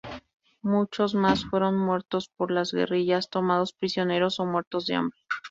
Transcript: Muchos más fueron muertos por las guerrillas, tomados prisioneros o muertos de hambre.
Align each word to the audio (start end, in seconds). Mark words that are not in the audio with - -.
Muchos 0.63 1.13
más 1.13 1.45
fueron 1.45 1.77
muertos 1.77 2.27
por 2.35 2.49
las 2.49 2.73
guerrillas, 2.73 3.29
tomados 3.29 3.73
prisioneros 3.73 4.39
o 4.39 4.47
muertos 4.47 4.87
de 4.87 4.95
hambre. 4.95 5.19